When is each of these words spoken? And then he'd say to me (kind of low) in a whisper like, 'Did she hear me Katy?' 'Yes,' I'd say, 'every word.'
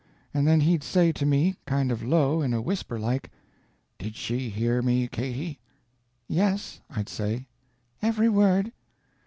And 0.33 0.47
then 0.47 0.61
he'd 0.61 0.81
say 0.83 1.11
to 1.11 1.27
me 1.27 1.57
(kind 1.67 1.91
of 1.91 2.01
low) 2.01 2.41
in 2.41 2.55
a 2.55 2.61
whisper 2.63 2.97
like, 2.97 3.29
'Did 3.99 4.15
she 4.15 4.49
hear 4.49 4.81
me 4.81 5.07
Katy?' 5.07 5.59
'Yes,' 6.27 6.81
I'd 6.89 7.07
say, 7.07 7.45
'every 8.01 8.27
word.' 8.29 8.71